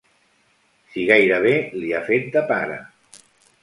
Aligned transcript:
Si 0.95 1.05
gairebé 1.11 1.53
li 1.79 1.95
ha 1.99 2.03
fet 2.11 2.29
de 2.39 2.47
pare. 2.53 2.85